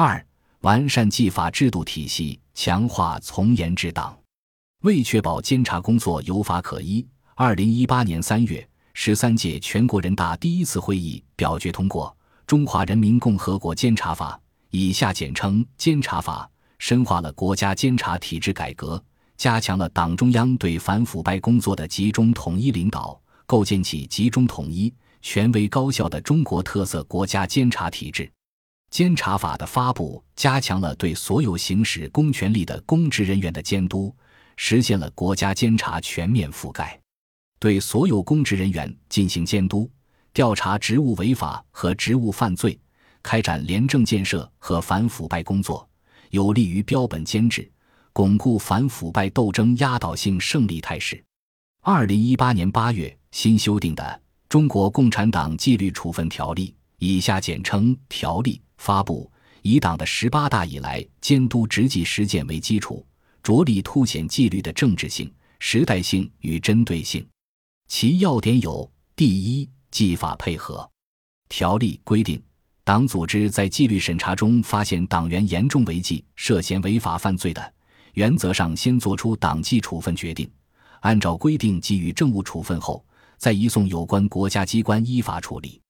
[0.00, 0.24] 二、
[0.60, 4.16] 完善纪法制度体系，强化从严治党。
[4.82, 8.64] 为确保监察工作有法可依，二零一八年三月，
[8.94, 12.16] 十三届全国人大第一次会议表决通过
[12.46, 14.40] 《中华人民共和国监察法》
[14.70, 19.02] （以下简称《监察法》），深化了国家监察体制改革，
[19.36, 28.30] 加强了党中央对反腐败工作的集中统一领导，构建起集中统一、权威高效的中国特色国家监察体制。
[28.90, 34.14] 监察法的发布，加强了对所有行使公权力的公职人员的监督。
[34.60, 37.00] 实现了国家监察全面覆盖，
[37.60, 39.88] 对所有公职人员进行监督、
[40.32, 42.76] 调查职务违法和职务犯罪，
[43.22, 45.88] 开展廉政建设和反腐败工作，
[46.30, 47.70] 有利于标本兼治，
[48.12, 51.22] 巩固反腐败斗争压倒性胜利态势。
[51.82, 54.02] 二零一八年八月，新修订的
[54.48, 59.30] 《中国共产党纪律处分条例》（以下简称“条例”）发布，
[59.62, 63.04] 以党的十八大以来监督执纪实践为基础。
[63.40, 67.26] 着力凸显纪律的政治性、时代性与针对性，
[67.86, 70.88] 其要点有：第一，纪法配合
[71.48, 72.42] 条例规定，
[72.84, 77.72] 党组织在纪律审查中发现党员严重违纪、涉嫌违法犯罪的，
[78.14, 80.50] 原则上先作出党纪处分决定，
[81.00, 83.02] 按照规定给予政务处分后，
[83.38, 85.80] 再移送有关国家机关依法处理。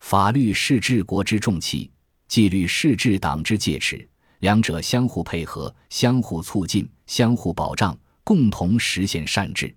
[0.00, 1.90] 法律是治国之重器，
[2.30, 4.08] 纪律是治党之戒尺。
[4.38, 9.74] 两者相互配合、相互促进、相互保障，共同实现善治。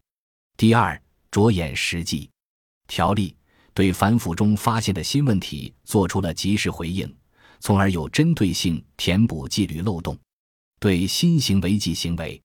[0.56, 1.02] 第二，
[1.32, 2.30] 着眼实际，
[2.88, 3.36] 条例
[3.74, 7.12] 对反腐中发现的新问题作出了及时回应，
[7.60, 10.16] 从而有针对性填补纪律漏洞。
[10.80, 12.40] 对新型违纪行为，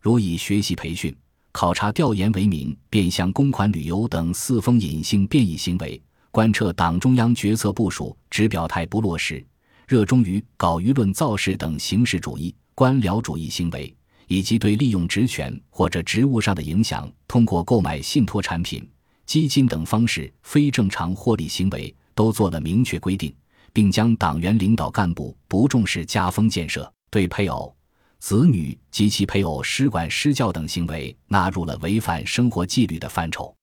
[0.00, 1.14] 如以学习培训、
[1.52, 9.44] 考察调研为名变相公款旅游等四风隐性变异行为，贯彻党中央决策部署，只表态不落实。
[9.86, 13.94] 热衷于搞舆论造势等形式主义、官僚主义行为，
[14.28, 18.90] 以及对利用职权或者职务上的影响，通过购买信托产品、
[19.26, 23.30] 基金等方式非正常获利行为，都做了明确规定，
[23.70, 27.76] 并将党员领导干部不重视家风建设、对配偶、
[28.20, 33.54] 子女及其配偶失管失教等行为纳入了违反生活纪律的范畴。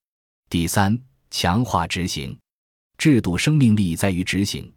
[0.52, 0.96] 第三，
[1.32, 2.38] 强化执行
[3.00, 4.70] 制度，生命力在于执行。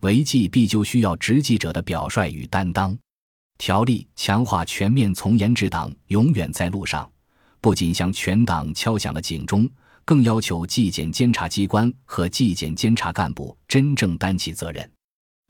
[0.00, 2.98] 违纪必究需要执纪者的表率与担当。
[3.56, 7.08] 条例强化全面从严治党，永远在路上。
[7.60, 9.68] 不仅向全党敲响了警钟，
[10.04, 14.90] 更要求纪检监察机关和纪检监察干部真正担起责任。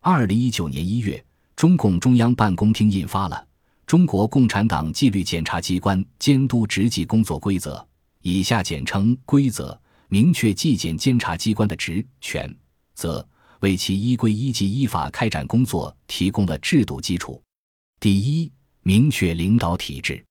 [0.02, 1.24] 二零一九年一月，
[1.56, 3.36] 中共中央办公厅印发了
[3.86, 7.76] 《中国共产党纪律检查机关监督执纪工作规则》
[8.20, 12.54] （以下简称“规则”），明确纪检监察机关的职权
[12.94, 13.26] 责。
[13.60, 17.42] 为其依规依纪依法开展工作提供了制度基础。
[17.98, 18.52] 第一，
[18.82, 20.24] 明确领导体制，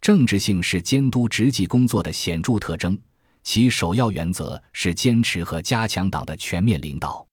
[0.00, 2.98] 政治性是监督执纪工作的显著特征。
[3.42, 7.26] 其首要原则是坚持和加强党的全面领导。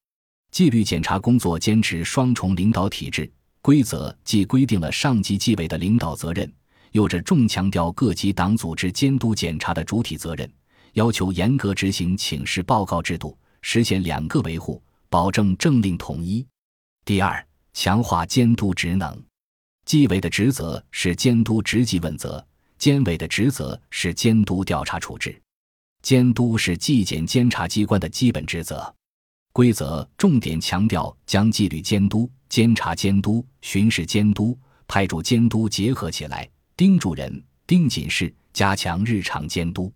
[0.51, 3.29] 纪律检查工作坚持双重领导体制。
[3.61, 6.49] 规则既规定了上级纪委的领导责任，
[6.91, 10.49] 又着重强调各级党组织监督检查的主体责任，
[10.93, 14.81] 要求严格执行请示报告制度，实现两个维护。
[15.09, 16.43] 保证政令统一。
[17.05, 19.15] 第二，强化监督职能。
[19.85, 22.43] 纪委的职责是监督执纪问责，
[22.79, 25.39] 监委的职责是监督调查处置。
[26.01, 28.91] 监督是纪检监察机关的基本职责。
[29.51, 39.93] 规则重点强调将纪律监督、监察监督、巡视监督、派驻监督结合起来，盯住人、盯紧事，加强日常监督。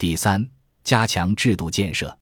[0.00, 0.48] 第三，
[0.82, 2.18] 加强制度建设。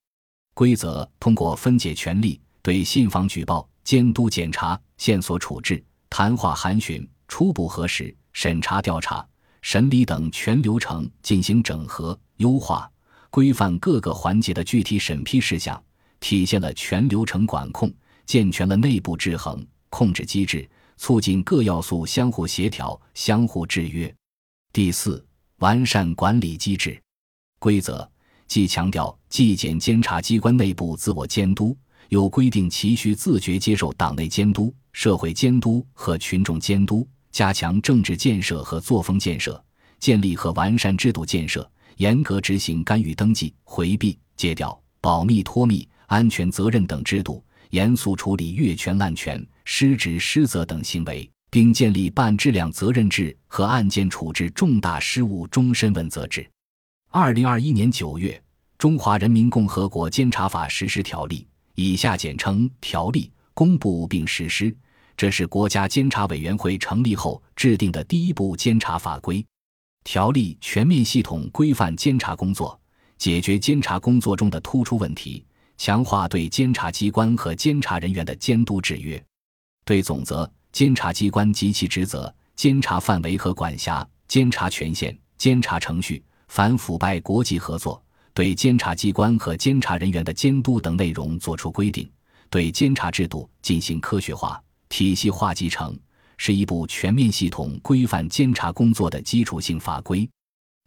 [0.53, 5.81] 规则通过分解权力，对信访举报、监督检查、线索处置、
[6.11, 9.25] 谈话函询、初步核实、审查调查、
[9.63, 12.91] 审理等全流程进行整合优化，
[13.31, 15.81] 规范各个环节的具体审批事项，
[16.19, 17.89] 体现了全流程管控，
[18.27, 24.13] 健全了内部制衡控制机制，促进各要素相互协调、相互制约。
[24.73, 25.25] 第四，
[25.59, 27.01] 完善管理机制。
[27.59, 28.09] 规则。
[28.47, 31.77] 既强调纪检监察机关内部自我监督，
[32.09, 39.63] 又规定其需自觉接受党内监督、社会监督和群众监督，加强政治建设和作风建设，
[40.01, 56.49] 建立和完善制度建设，严格执行干预登记、回避、借调、保密脱密、安全责任等制度，严肃处理越权滥权、失职失责等行为，并建立办质量责任制和案件处置重大失误终身问责制。
[57.11, 58.33] 二零二一年九月，
[58.77, 61.41] 《中华人民共和国监察法实施条例》
[61.75, 64.77] （以下简称“条例”）公布并实施，
[65.17, 69.43] 这是国家监察委员会成立后制定的第一部监察法规。
[70.05, 72.79] 条例全面系统规范监察工作，
[73.17, 75.43] 解决监察工作中的突出问题，
[75.79, 79.21] 强化对监察机关和监察人员的监督制约。
[79.87, 88.03] 对总则、监察机关及其职责、监察范围和管辖、监察权限、监察程序、反腐败国际合作、
[88.35, 92.11] 对监察机关和监察人员的监督等内容作出规定，
[92.51, 94.61] 对监察制度进行科学化。
[94.89, 95.97] 体系化集成
[96.39, 100.29] 是一部全面系统规范监察工作的基础性法规。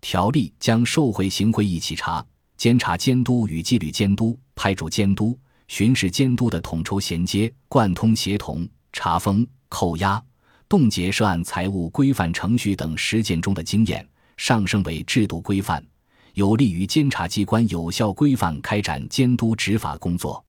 [0.02, 2.26] 条例将受贿行贿一起查、
[2.58, 5.38] 监察监督与纪律监督、派驻监督、
[5.68, 10.22] 巡视监督的统筹衔接、贯通协同、查封、扣押、
[10.68, 14.04] 冻结涉案财物规范程序等实践中的经验，
[14.42, 15.86] 上升为制度规范，
[16.34, 20.44] 有利于监察机关有效规范开展监督执法工作。